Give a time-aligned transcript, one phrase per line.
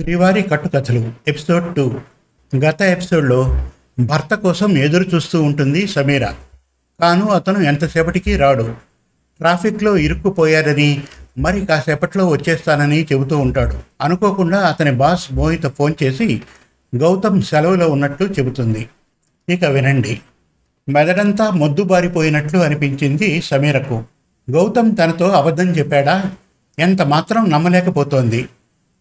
[0.00, 1.94] శ్రీవారి కట్టుకథలు episode two.
[2.56, 3.68] గత ఎపిసోడ్లో
[4.00, 6.26] భర్త కోసం ఎదురు చూస్తూ ఉంటుంది సమీర.
[7.00, 8.62] కాను అతను ఎంతసేపటికి రాడు.
[9.38, 11.02] ట్రాఫిక్లో ఇరుక్కుపోయారని
[11.38, 13.78] మరి కాసేపట్లో వచ్చేస్తానని చెబుతూ ఉంటాడు.
[14.00, 16.42] అనుకోకుండా అతని బాస్ మోహిత ఫోన్ చేసి
[16.96, 18.88] గౌతమ్ సెలవులో ఉన్నట్లు చెబుతుంది.
[19.48, 20.20] ఇక వినండి.
[20.88, 24.02] మెదడంతా మొద్దుబారిపోయినట్లు అనిపించింది సమీరకు.
[24.50, 26.32] గౌతమ్ తనతో అబద్ధం చెప్పాడా?
[26.78, 28.48] ఎంత మాత్రం నమ్మలేకపోతోంది.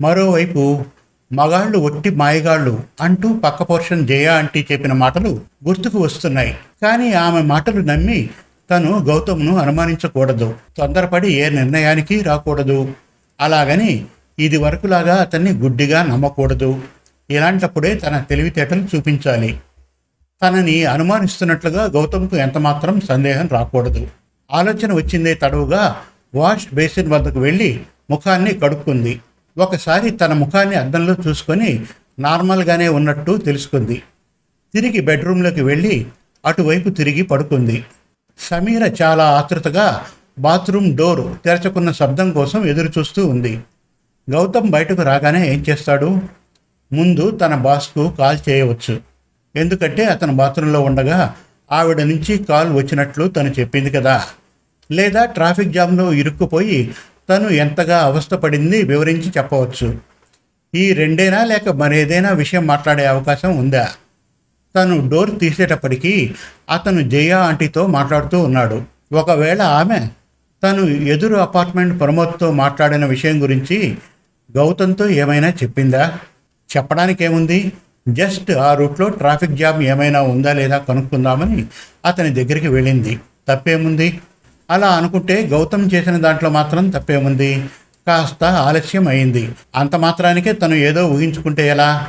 [0.02, 0.86] మరోవైపు
[1.33, 6.57] మగాళ్ళు ఒట్టి మాయగాళ్ళు అంటూ పక్క పోర్షన్ జయ ఆంటీ చెప్పిన మాటలు గుర్తుకు వస్తున్నాయి.
[6.82, 8.29] కానీ ఆమె మాటలు నమ్మి
[8.71, 10.56] తను గౌతమ్ను అనుమానించకూడదు.
[10.78, 12.93] తొందరపడి ఏ నిర్ణయానికి రాకూడదు.
[13.42, 14.06] అలాగని
[14.39, 16.82] ఇది వరకులాగా అతన్ని గుడ్డిగా నమ్మకూడదు.
[17.29, 19.59] ఇలాంటప్పుడే తన తెలివితేటలు చూపించాలి.
[20.42, 24.07] తనని అనుమానిస్తున్నట్లుగా గౌతమ్కు ఎంతమాత్రం సందేహం రాకూడదు.
[24.51, 25.96] ఆలోచన వచ్చిందే తడవుగా
[26.36, 29.20] వాష్ బేసిన్ వద్దకు వెళ్ళి ముఖాన్ని కడుక్కుంది.
[29.57, 31.85] ఒకసారి తన ముఖాన్ని అద్దంలో చూసుకొని
[32.19, 34.02] నార్మల్గానే ఉన్నట్టు తెలుసుకుంది.
[34.73, 36.06] తిరిగి బెడ్రూమ్లోకి వెళ్ళి
[36.45, 37.86] అటువైపు తిరిగి పడుకుంది.
[38.39, 40.06] సమీర చాలా ఆతృతగా
[40.39, 43.59] బాత్రూమ్ డోర్ తెరచుకున్న శబ్దం కోసం ఎదురు చూస్తూ ఉంది.
[44.31, 46.22] గౌతమ్ బయటకు రాగానే ఏం చేస్తాడు?
[46.94, 49.00] ముందు తన బాస్కు కాల్ చేయవచ్చు.
[49.56, 51.36] ఎందుకంటే అతను బాత్రూంలో ఉండగా
[51.72, 54.25] ఆవిడ నుంచి కాల్ వచ్చినట్లు తను చెప్పింది కదా.
[54.91, 56.94] లేదా ట్రాఫిక్ జామ్లో ఇరుక్కుపోయి
[57.30, 59.99] తను ఎంతగా అవస్థపడింది వివరించి చెప్పవచ్చు.
[60.75, 63.89] ఈ రెండేనా లేక మరేదైనా విషయం మాట్లాడే అవకాశం ఉందా?
[64.75, 66.33] తను డోర్ తీసేటప్పటికీ
[66.69, 68.81] అతను జయ ఆంటీతో మాట్లాడుతూ ఉన్నాడు.
[69.13, 70.07] ఒకవేళ ఆమె
[70.63, 73.97] తను ఎదురు అపార్ట్మెంట్ ప్రమోద్తో మాట్లాడిన విషయం గురించి
[74.57, 76.17] గౌతంతో ఏమైనా చెప్పిందా?
[76.77, 77.72] చెప్పడానికి ఏముంది
[78.09, 81.66] జస్ట్ ఆ రూట్లో ట్రాఫిక్ జామ్ ఏమైనా ఉందా లేదా కనుక్కుందామని
[82.05, 83.19] అతని దగ్గరికి వెళ్ళింది.
[83.47, 84.19] తప్పేముంది?
[84.70, 87.66] అలా అనుకుంటే గౌతమ్ చేసిన దాంట్లో మాత్రం తప్పేముంది
[88.08, 89.52] కాస్త ఆలస్యం అయింది.
[89.75, 92.08] అంత మాత్రానికే తను ఏదో ఊహించుకుంటే ఎలా?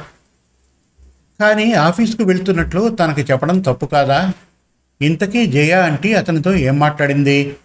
[1.40, 4.32] కానీ ఆఫీస్కు వెళ్తున్నట్లు తనకు చెప్పడం తప్పు కాదా?
[5.02, 7.56] ఇంతకీ జయ అంటే అతనితో ఏం మాట్లాడింది?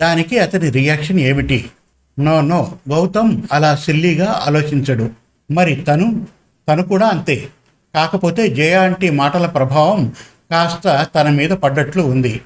[0.00, 1.70] దానికి అతని రియాక్షన్ ఏమిటి?
[2.18, 2.72] No no.
[2.90, 5.10] గౌతమ్ అలా సిల్లీగా ఆలోచించడు.
[5.50, 6.26] మరి తను?
[6.68, 7.48] తను కూడా అంతే.
[7.94, 10.12] కాకపోతే జయ అంటే మాటల ప్రభావం
[10.50, 12.40] కాస్త తన మీద పడ్డట్లు ఉంది.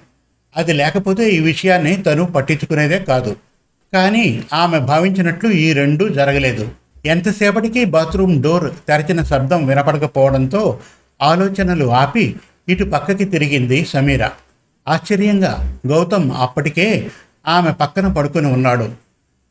[0.56, 3.36] అది లేకపోతే ఈ విషయాన్ని తను పట్టించుకునేదే కాదు.
[3.92, 6.69] కానీ ఆమె భావించినట్లు ఈ రెండు జరగలేదు.
[7.06, 10.81] ఎంతసేపటికి బాత్రూమ్ డోర్ తెరచిన శబ్దం వినపడకపోవడంతో
[11.22, 12.37] ఆలోచనలు ఆపి
[12.69, 14.31] ఇటు పక్కకి తిరిగింది సమీర.
[14.88, 17.10] ఆశ్చర్యంగా గౌతమ్ అప్పటికే
[17.48, 18.91] ఆమె పక్కన పడుకొని ఉన్నాడు.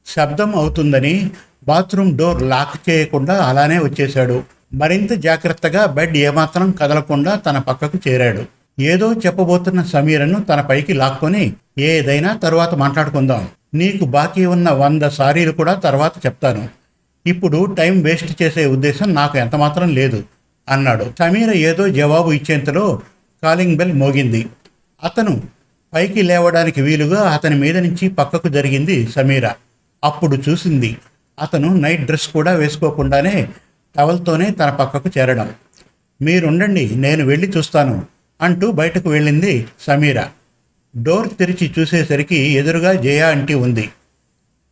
[0.08, 1.30] శబ్దం అవుతుందని
[1.68, 4.44] బాత్రూమ్ డోర్ లాక్ చేయకుండా అలానే వచ్చేశాడు.
[4.74, 8.57] మరింత జాగ్రత్తగా బెడ్ ఏమాత్రం కదలకుండా తన పక్కకు చేరాడు.
[8.80, 13.48] ఏదో చెప్పబోతున్న సమీరను తన పైకి లాక్కొని ఏదైనా తరువాత మాట్లాడుకుందాం.
[13.74, 16.70] నీకు బాకీ ఉన్న వంద సారీలు కూడా తర్వాత చెప్తాను.
[17.26, 20.24] ఇప్పుడు టైం వేస్ట్ చేసే ఉద్దేశం నాకు ఎంతమాత్రం లేదు
[20.70, 21.06] అన్నాడు.
[21.20, 23.02] సమీర ఏదో జవాబు ఇచ్చేంతలో
[23.44, 24.46] కాలింగ్ బెల్ మోగింది.
[25.04, 25.42] అతను
[25.94, 29.50] పైకి లేవడానికి వీలుగా అతని మీద నుంచి పక్కకు జరిగింది సమీర.
[30.04, 30.98] అప్పుడు చూసింది
[31.40, 33.48] అతను నైట్ డ్రెస్ కూడా వేసుకోకుండానే
[33.96, 35.50] టవల్తోనే తన పక్కకు చేరడం.
[36.22, 38.17] మీరుండండి నేను వెళ్ళి చూస్తాను.
[38.42, 40.24] అంటూ బయటకు వెళ్ళింది సమీర.
[41.02, 43.90] డోర్ తెరిచి చూసేసరికి ఎదురుగా జయ అంటీ ఉంది.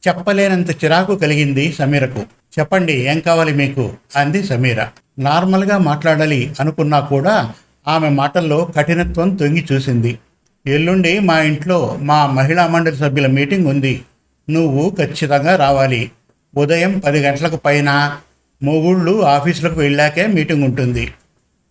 [0.08, 2.24] చెప్పలేనంత చిరాకు కలిగింది సమీరకు.
[2.60, 3.94] చెప్పండి ఏం కావాలి మీకు?
[4.16, 4.86] అంది సమీర.
[5.20, 7.54] నార్మల్గా మాట్లాడాలి అనుకున్నా కూడా
[7.88, 10.20] ఆమె మాటల్లో కఠినత్వం తొంగి చూసింది.
[10.68, 14.02] ఎల్లుండి మా ఇంట్లో మా మహిళా మండలి సభ్యుల మీటింగ్ ఉంది.
[14.50, 16.12] నువ్వు ఖచ్చితంగా రావాలి.
[16.58, 18.18] ఉదయం పది గంటలకు పైన
[18.64, 21.14] మొగుళ్ళు ఆఫీసులకు వెళ్ళాకే మీటింగ్ ఉంటుంది.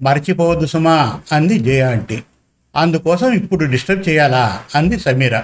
[0.02, 2.18] మర్చిపోవద్దు సుమా అంది జయ ఆంటీ.
[2.76, 4.60] అందుకోసం ఇప్పుడు డిస్టర్బ్ చేయాలా?
[4.74, 5.38] అంది సమీర.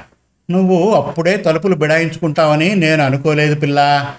[0.51, 4.11] నువ్వు అప్పుడే తలుపులు బిడాయించుకుంటావని నేను అనుకోలేదు పిల్ల.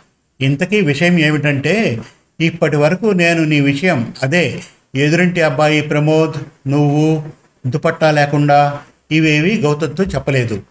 [0.42, 2.00] ఇంతకీ విషయం ఏమిటంటే
[2.40, 4.62] ఇప్పటి వరకు నేను నీ విషయం అదే
[4.96, 7.24] ఎదురింటి అబ్బాయి ప్రమోద్ నువ్వు
[7.68, 8.80] దుపట్టా లేకుండా
[9.12, 10.62] ఇవేవి గౌతమ్తో చెప్పలేదు.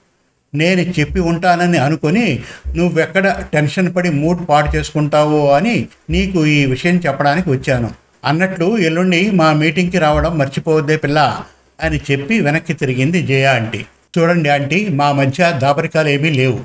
[0.55, 2.43] నేను చెప్పి ఉంటానని అనుకొని
[2.77, 7.91] నువ్వెక్కడ టెన్షన్ పడి మూడ్ పాడు చేసుకుంటావో అని నీకు ఈ విషయం చెప్పడానికి వచ్చాను.
[8.25, 11.41] అన్నట్లు ఎల్లుండి మా మీటింగ్కి రావడం మర్చిపోవద్దే పిల్ల
[11.81, 13.85] అని చెప్పి వెనక్కి తిరిగింది జయ ఆంటీ.
[14.19, 16.61] చూడండి ఆంటీ మా మధ్య దాపరికాలు ఏమీ లేవు.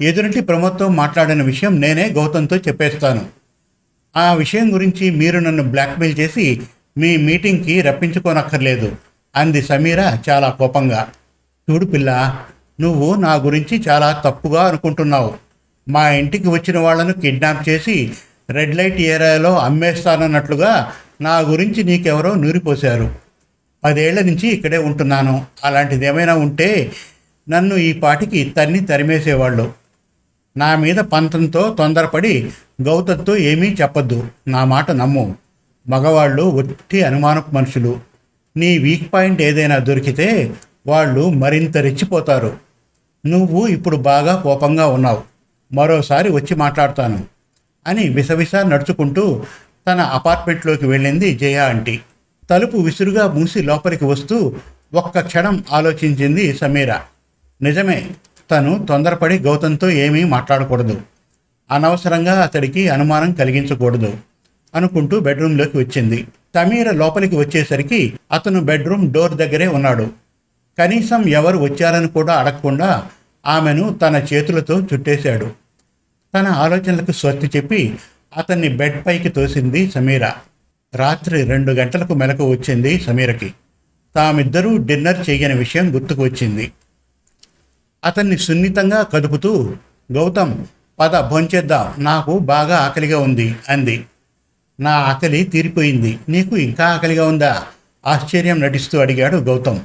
[0.00, 3.26] ఎదురింటి ప్రమోద్తో మాట్లాడిన విషయం నేనే గౌతమ్తో చెప్పేస్తాను.
[4.16, 6.60] ఆ విషయం గురించి మీరు నన్ను బ్లాక్మెయిల్ చేసి
[6.98, 8.96] మీ మీటింగ్కి రప్పించుకోనక్కర్లేదు
[9.36, 11.08] అంది సమీర చాలా కోపంగా.
[11.70, 12.38] చూడు పిల్ల
[12.80, 15.34] నువ్వు నా గురించి చాలా తప్పుగా అనుకుంటున్నావు.
[15.88, 18.12] మా ఇంటికి వచ్చిన వాళ్ళను కిడ్నాప్ చేసి
[18.52, 23.14] రెడ్ లైట్ ఏరియాలో అమ్మేస్తానన్నట్లుగా నా గురించి నీకెవరో నూరిపోశారు.
[23.84, 25.44] పదేళ్ళ నుంచి ఇక్కడే ఉంటున్నాను.
[25.64, 26.92] అలాంటిది ఏమైనా ఉంటే
[27.48, 29.72] నన్ను ఈ పాటికి తన్ని తరిమేసేవాళ్ళు.
[30.56, 32.50] నా మీద పంతంతో తొందరపడి
[32.82, 34.28] గౌతంతో ఏమీ చెప్పొద్దు.
[34.48, 35.36] నా మాట నమ్ము.
[35.88, 38.00] మగవాళ్ళు ఒట్టి అనుమానపు మనుషులు.
[38.56, 40.52] నీ వీక్ పాయింట్ ఏదైనా దొరికితే
[40.86, 42.56] వాళ్ళు మరింత రెచ్చిపోతారు.
[43.26, 45.22] నువ్వు ఇప్పుడు బాగా కోపంగా ఉన్నావు.
[45.74, 47.24] మరోసారి వచ్చి మాట్లాడతాను.
[47.86, 49.44] అని విసవిస నడుచుకుంటూ
[49.86, 52.00] తన అపార్ట్మెంట్లోకి వెళ్ళింది జయ ఆంటీ.
[52.50, 54.54] తలుపు విసురుగా మూసి లోపలికి వస్తూ
[54.94, 56.94] ఒక్క క్షణం ఆలోచించింది సమీర.
[57.62, 58.10] నిజమే
[58.50, 61.00] తను తొందరపడి గౌతంతో ఏమీ మాట్లాడకూడదు.
[61.70, 64.14] అనవసరంగా అతడికి అనుమానం కలిగించకూడదు
[64.74, 66.26] అనుకుంటూ బెడ్రూమ్లోకి వచ్చింది.
[66.54, 70.10] సమీర లోపలికి వచ్చేసరికి అతను బెడ్రూమ్ డోర్ దగ్గరే ఉన్నాడు.
[70.78, 73.06] కనీసం ఎవరు వచ్చారని కూడా అడగకుండా
[73.46, 75.61] ఆమెను తన చేతులతో చుట్టేశాడు.
[76.34, 77.94] తన ఆలోచనలకు స్వస్తి చెప్పి
[78.36, 80.30] అతన్ని బెడ్ పైకి తోసింది సమీర.
[80.94, 83.54] రాత్రి రెండు గంటలకు మెలకు వచ్చింది సమీరకి.
[84.16, 86.72] తామిద్దరూ డిన్నర్ చేయని విషయం గుర్తుకు వచ్చింది.
[88.04, 89.76] అతన్ని సున్నితంగా కదుపుతూ
[90.12, 90.64] గౌతమ్
[90.98, 92.04] పద భోంచేద్దాం.
[92.04, 94.06] నాకు బాగా ఆకలిగా ఉంది అంది.
[94.80, 96.18] నా ఆకలి తీరిపోయింది.
[96.28, 97.62] నీకు ఇంకా ఆకలిగా ఉందా?
[98.06, 99.80] ఆశ్చర్యం నటిస్తూ అడిగాడు గౌతమ్.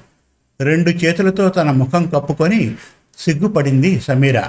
[0.61, 2.75] రెండు చేతులతో తన ముఖం కప్పుకొని
[3.17, 4.41] సిగ్గుపడింది సమీర.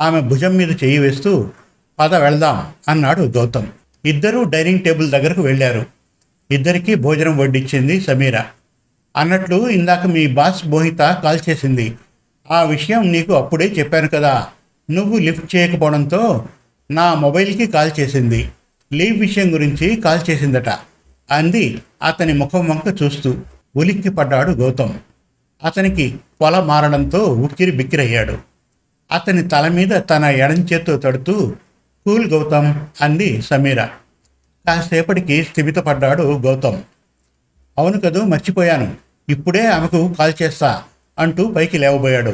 [0.00, 1.50] ఆమె భుజం మీద చేయి వేస్తూ
[1.98, 3.66] పద వెళ్దాం అన్నాడు గౌతమ్.
[4.04, 5.86] ఇద్దరూ డైనింగ్ టేబుల్ దగ్గరకు వెళ్ళారు.
[6.50, 8.38] ఇద్దరికీ భోజనం వడ్డించింది సమీర.
[9.16, 11.94] అన్నట్లు ఇందాక మీ బాస్ మోహిత కాల్ చేసింది.
[12.50, 14.46] ఆ విషయం నీకు అప్పుడే చెప్పాను కదా.
[14.90, 16.46] నువ్వు లిఫ్ట్ చేయకపోవడంతో
[16.90, 18.48] నా మొబైల్కి కాల్ చేసింది.
[18.92, 20.68] లీవ్ విషయం గురించి కాల్ చేసిందట
[21.30, 23.34] అంది అతని ముఖం వంక చూస్తూ
[23.76, 24.92] ఉలిక్కి పడ్డాడు గౌతమ్.
[25.64, 28.55] అతనికి పొల మారడంతో ఉక్కిరి బిక్కిరయ్యాడు.
[29.12, 31.54] అతని తల మీద తన ఎడం చేత్తో తడుతూ
[32.06, 33.84] కూల్ గౌతమ్ అంది సమీర.
[34.66, 36.80] కాసేపటికి స్థిమితపడ్డాడు గౌతమ్.
[37.78, 38.94] అవును కదూ మర్చిపోయాను.
[39.28, 40.82] ఇప్పుడే ఆమెకు కాల్ చేస్తా
[41.18, 42.30] అంటూ పైకి లేవబోయాడు.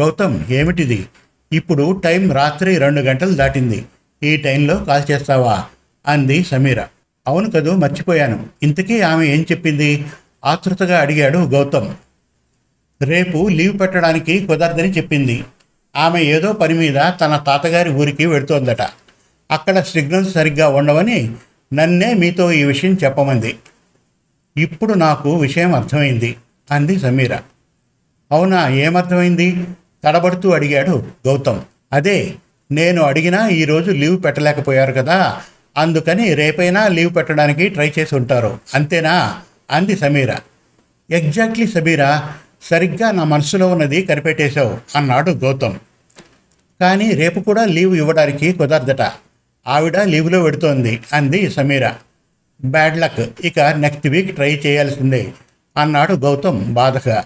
[0.00, 1.06] గౌతమ్ ఏమిటిది?
[1.52, 3.84] ఇప్పుడు టైం రాత్రి రెండు గంటలు దాటింది.
[4.22, 5.64] ఈ టైంలో కాల్ చేస్తావా?
[6.06, 6.82] అంది సమీర.
[7.26, 8.46] అవును కదూ మర్చిపోయాను.
[8.62, 10.04] ఇంతకీ ఆమె ఏం చెప్పింది?
[10.44, 11.94] ఆతృతగా అడిగాడు గౌతమ్.
[13.04, 15.44] రేపు లీవ్ పెట్టడానికి కుదరదని చెప్పింది.
[15.96, 18.82] ఆమె ఏదో పని మీద తన తాతగారి ఊరికి వెడుతోందట
[19.50, 21.30] అక్కడ సిగ్నల్స్ సరిగ్గా ఉండవని
[21.72, 23.56] నన్నే మీతో ఈ విషయం చెప్పమంది.
[24.56, 26.36] ఇప్పుడు నాకు విషయం అర్థమైంది
[26.70, 27.38] అంది సమీర.
[28.32, 29.66] అవునా ఏమర్థమైంది?
[30.04, 31.60] తడబడుతూ అడిగాడు గౌతమ్.
[31.92, 32.34] అదే
[32.72, 35.40] నేను అడిగినా ఈరోజు లీవ్ పెట్టలేకపోయారు కదా
[35.76, 39.40] అందుకని రేపైనా లీవ్ పెట్టడానికి ట్రై చేసి ఉంటారు అంతేనా?
[39.70, 40.34] అంది సమీర.
[41.10, 45.78] ఎగ్జాక్ట్లీ సమీరా సరిగ్గా నా మనసులో ఉన్నది కనిపెట్టేశావు అన్నాడు గౌతమ్.
[46.80, 49.12] కానీ రేపు కూడా లీవ్ ఇవ్వడానికి కుదరదట.
[49.66, 51.90] ఆవిడ లీవ్లో పెడుతోంది అంది సమీర.
[52.64, 55.32] బ్యాడ్ లక్ ఇక నెక్స్ట్ వీక్ ట్రై చేయాల్సిందే
[55.76, 57.24] అన్నాడు గౌతమ్ బాధగా.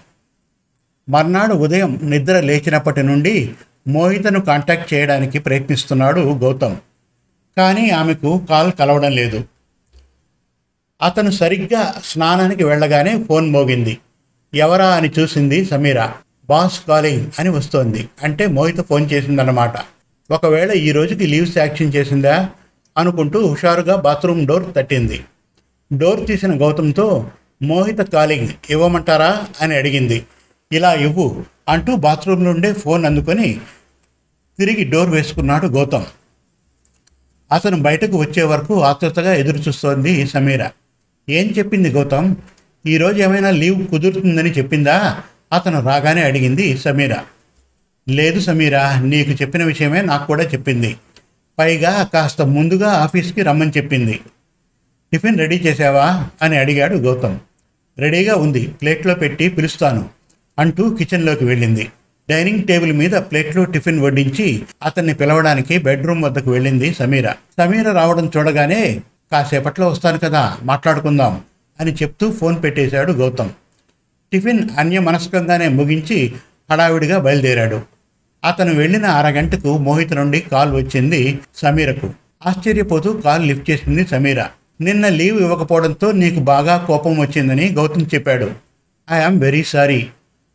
[1.09, 3.51] మర్నాడు ఉదయం నిద్ర లేచినప్పటి నుండి
[3.87, 6.77] మోహితను కాంటాక్ట్ చేయడానికి ప్రయత్నిస్తున్నాడు గౌతమ్.
[7.57, 9.43] కానీ ఆమెకు కాల్ కలవడం లేదు.
[11.01, 13.97] అతను సరిగ్గా స్నానానికి వెళ్ళగానే ఫోన్ మోగింది.
[14.55, 16.05] ఎవరా అని చూసింది సమీర.
[16.49, 18.09] బాస్ కాలింగ్ అని వస్తోంది.
[18.23, 19.73] అంటే మోహిత ఫోన్ చేసిందన్నమాట.
[20.31, 22.49] ఒకవేళ ఈ రోజుకి లీవ్ శాంక్షన్ చేసిందా?
[22.97, 25.25] అనుకుంటూ హుషారుగా బాత్రూమ్ డోర్ తట్టింది.
[25.97, 29.47] డోర్ తీసిన గౌతమ్తో మోహిత కాలింగ్ ఇవ్వమంటారా?
[29.61, 30.25] అని అడిగింది.
[30.71, 33.59] ఇలా ఇవ్వు అంటూ బాత్రూమ్ నుండే ఫోన్ అందుకొని
[34.59, 36.05] తిరిగి డోర్ వేసుకున్నాడు గౌతమ్.
[37.51, 40.69] అతను బయటకు వచ్చే వరకు ఆతృతగా ఎదురు చూస్తోంది సమీర.
[41.29, 42.35] ఏం చెప్పింది గౌతమ్?
[42.87, 45.19] ఈరోజు ఏమైనా లీవ్ కుదురుతుందని చెప్పిందా?
[45.53, 47.15] అతను రాగానే అడిగింది సమీర.
[48.09, 50.95] లేదు సమీరా నీకు చెప్పిన విషయమే నాకు కూడా చెప్పింది.
[51.59, 54.19] పైగా కాస్త ముందుగా ఆఫీస్కి రమ్మని చెప్పింది.
[55.11, 57.39] టిఫిన్ రెడీ చేసావా అని అడిగాడు గౌతమ్.
[57.97, 60.09] రెడీగా ఉంది ప్లేట్లో పెట్టి పిలుస్తాను
[60.59, 61.87] అంటూ కిచెన్లోకి వెళ్ళింది.
[62.29, 67.29] డైనింగ్ టేబుల్ మీద ప్లేట్లో టిఫిన్ వడ్డించి అతన్ని పిలవడానికి బెడ్రూమ్ వద్దకు వెళ్ళింది సమీర.
[67.31, 69.01] సమీర రావడం చూడగానే
[69.31, 71.41] కాసేపట్లో వస్తాను కదా మాట్లాడుకుందాం.
[71.81, 73.49] అని చెప్తూ ఫోన్ పెట్టేశాడు గౌతమ్.
[74.33, 76.33] టిఫిన్ అన్యమనస్కంగానే ముగించి
[76.71, 77.81] హడావిడిగా బయలుదేరాడు.
[78.45, 82.13] అతను వెళ్ళిన అరగంటకు మోహిత్ నుండి కాల్ వచ్చింది సమీరకు.
[82.45, 84.43] ఆశ్చర్యపోతూ కాల్ లిఫ్ట్ చేసింది సమీర.
[84.81, 88.51] నిన్న లీవ్ ఇవ్వకపోవడంతో నీకు బాగా కోపం వచ్చిందని గౌతమ్ చెప్పాడు.
[89.11, 90.07] ఐఆమ్ వెరీ సారీ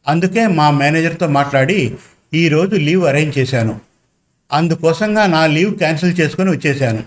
[0.08, 1.94] అందుకే మా మేనేజర్తో మాట్లాడి
[2.34, 3.80] ఈరోజు లీవ్ అరేంజ్ చేశాను.
[4.52, 7.02] అందుకోసంగా నా లీవ్ క్యాన్సిల్ చేసుకొని వచ్చేశాను.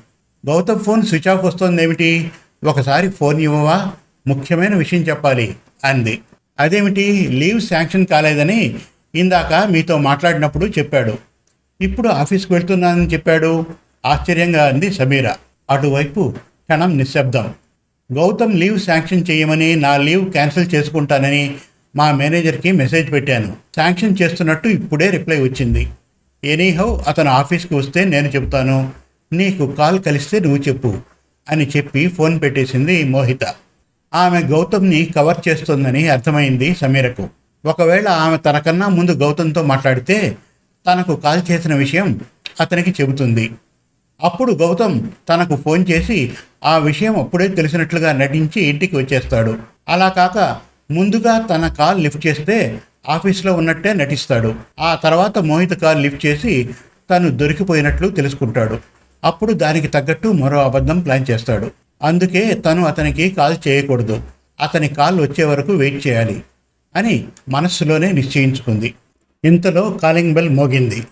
[0.45, 2.31] గౌతమ్ ఫోన్ స్విచ్ ఆఫ్ వస్తోందేమిటి?
[2.63, 3.91] ఒకసారి ఫోన్ ఇవ్వవా?
[4.27, 5.55] ముఖ్యమైన విషయం చెప్పాలి
[5.85, 6.21] అంది.
[6.59, 7.27] అదేమిటి?
[7.31, 8.75] లీవ్ శాంక్షన్ కాలేదని
[9.15, 11.17] ఇందాక మీతో మాట్లాడినప్పుడు చెప్పాడు.
[11.81, 13.65] ఇప్పుడు ఆఫీస్కి వెళ్తున్నానని చెప్పాడు.
[14.05, 15.29] ఆశ్చర్యంగా అంది సమీర.
[15.69, 17.53] అటువైపు క్షణం నిశ్శబ్దం.
[18.13, 21.55] గౌతమ్ లీవ్ శాంక్షన్ చేయమని నా లీవ్ క్యాన్సిల్ చేసుకుంటానని
[21.95, 23.47] మా మేనేజర్కి మెసేజ్ పెట్టాను.
[23.75, 25.87] శాంక్షన్ చేస్తున్నట్టు ఇప్పుడే రిప్లై వచ్చింది.
[26.43, 28.91] ఎనీహౌ అతను ఆఫీస్కి వస్తే నేను చెప్తాను
[29.33, 30.97] నీకు కాల్ కలిస్తే నువ్వు చెప్పు
[31.49, 33.43] అని చెప్పి ఫోన్ పెట్టేసింది మోహిత.
[34.15, 37.29] ఆమె గౌతమ్ని కవర్ చేస్తుందని అర్థమైంది సమీరకు.
[37.65, 40.37] ఒకవేళ ఆమె తనకన్నా ముందు గౌతమ్తో మాట్లాడితే
[40.87, 42.19] తనకు కాల్ చేసిన విషయం
[42.61, 43.51] అతనికి చెబుతుంది.
[44.23, 46.31] అప్పుడు గౌతమ్ తనకు ఫోన్ చేసి
[46.63, 49.57] ఆ విషయం అప్పుడే తెలిసినట్లుగా నటించి ఇంటికి వచ్చేస్తాడు.
[49.89, 50.57] అలా కాక
[50.91, 54.55] ముందుగా తన కాల్ లిఫ్ట్ చేస్తే ఆఫీస్లో ఉన్నట్టే నటిస్తాడు.
[54.79, 56.69] ఆ తర్వాత మోహిత కాల్ లిఫ్ట్ చేసి
[57.09, 58.79] తను దొరికిపోయినట్లు తెలుసుకుంటాడు.
[59.23, 61.71] అప్పుడు దానికి తగ్గట్టు మరో అబద్ధం ప్లాన్ చేస్తాడు.
[62.01, 64.21] అందుకే తను అతనికి కాల్ చేయకూడదు.
[64.59, 66.43] అతని కాల్ వచ్చే వరకు వెయిట్ చేయాలి
[66.95, 68.93] అని మనస్సులోనే నిశ్చయించుకుంది.
[69.45, 71.03] ఇంతలో కాలింగ్ బెల్ మోగింది.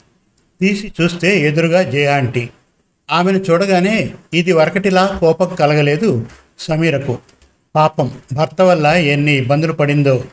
[0.61, 2.49] తీసి చూస్తే ఎదురుగా జయ ఆంటీ.
[3.11, 6.25] ఆమెను చూడగానే ఇది వరకటిలా కోపం కలగలేదు
[6.59, 7.17] సమీరకు.
[7.75, 10.23] పాపం భర్త వల్ల ఎన్ని ఇబ్బందులు పడిందో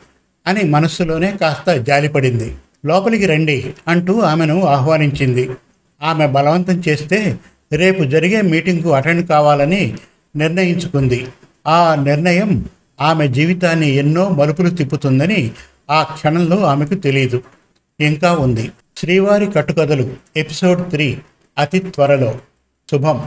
[0.47, 2.55] అని మనస్సులోనే కాస్త జాలిపడింది.
[2.85, 5.49] లోపలికి రండి అంటూ ఆమెను ఆహ్వానించింది.
[6.03, 7.37] ఆమె బలవంతం చేస్తే
[7.73, 9.95] రేపు జరిగే మీటింగ్కు అటెండ్ కావాలని
[10.35, 11.27] నిర్ణయించుకుంది.
[11.67, 12.65] ఆ నిర్ణయం
[13.01, 15.51] ఆమె జీవితాన్ని ఎన్నో మలుపులు తిప్పుతుందని
[15.89, 17.43] ఆ క్షణంలో ఆమెకు తెలియదు
[17.99, 18.71] ఇంకా ఉంది.
[18.97, 21.17] శ్రీవారి కట్టుకథలు ఎపిసోడ్ త్రీ
[21.57, 22.39] అతి త్వరలో.
[22.91, 23.23] శుభం.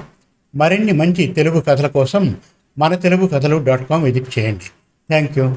[0.57, 2.37] మరిన్ని మంచి తెలుగు కథల కోసం
[2.79, 4.65] మన తెలుగు కథలు డాట్ కామ్ విజిట్ చేయండి.
[5.09, 5.55] Thank you.